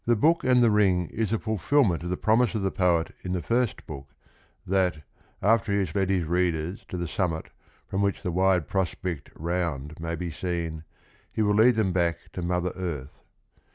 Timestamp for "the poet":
2.63-3.13